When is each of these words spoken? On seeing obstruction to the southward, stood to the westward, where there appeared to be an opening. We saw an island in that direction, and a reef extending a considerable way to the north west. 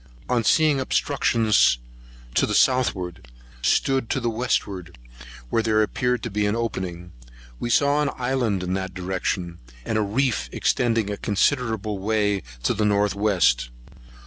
On 0.27 0.43
seeing 0.43 0.79
obstruction 0.79 1.43
to 2.33 2.45
the 2.47 2.55
southward, 2.55 3.27
stood 3.61 4.09
to 4.09 4.19
the 4.19 4.31
westward, 4.31 4.97
where 5.51 5.61
there 5.61 5.83
appeared 5.83 6.23
to 6.23 6.31
be 6.31 6.47
an 6.47 6.55
opening. 6.55 7.11
We 7.59 7.69
saw 7.69 8.01
an 8.01 8.09
island 8.17 8.63
in 8.63 8.73
that 8.73 8.95
direction, 8.95 9.59
and 9.85 9.99
a 9.99 10.01
reef 10.01 10.49
extending 10.51 11.11
a 11.11 11.17
considerable 11.17 11.99
way 11.99 12.41
to 12.63 12.73
the 12.73 12.83
north 12.83 13.13
west. 13.13 13.69